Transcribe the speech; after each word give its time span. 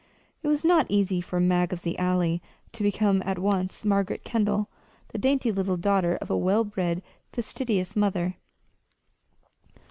It 0.41 0.47
was 0.47 0.63
not 0.65 0.87
easy 0.89 1.21
for 1.21 1.39
"Mag 1.39 1.71
of 1.71 1.83
the 1.83 1.95
Alley" 1.99 2.41
to 2.71 2.81
become 2.81 3.21
at 3.23 3.37
once 3.37 3.85
Margaret 3.85 4.23
Kendall, 4.23 4.67
the 5.09 5.19
dainty 5.19 5.51
little 5.51 5.77
daughter 5.77 6.15
of 6.15 6.31
a 6.31 6.35
well 6.39 6.63
bred, 6.63 7.03
fastidious 7.31 7.95
mother. 7.95 8.37